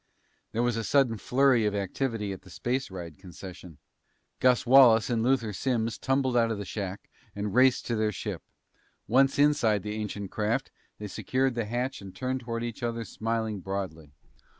There 0.51 0.63
was 0.63 0.77
a 0.77 0.83
sudden 0.83 1.19
flurry 1.19 1.67
of 1.67 1.75
activity 1.75 2.31
at 2.31 2.41
the 2.41 2.49
space 2.49 2.89
ride 2.89 3.19
concession. 3.19 3.77
Gus 4.39 4.65
Wallace 4.65 5.11
and 5.11 5.21
Luther 5.21 5.53
Simms 5.53 5.99
tumbled 5.99 6.35
out 6.35 6.49
of 6.49 6.57
the 6.57 6.65
shack 6.65 7.07
and 7.35 7.53
raced 7.53 7.87
into 7.87 7.99
their 7.99 8.11
ship. 8.11 8.41
Once 9.07 9.37
inside 9.37 9.83
the 9.83 9.93
ancient 9.93 10.31
craft, 10.31 10.71
they 10.97 11.05
secured 11.07 11.53
the 11.53 11.65
hatch 11.65 12.01
and 12.01 12.15
turned 12.15 12.39
toward 12.39 12.63
each 12.63 12.81
other 12.81 13.03
smiling 13.03 13.59
broadly. 13.59 14.09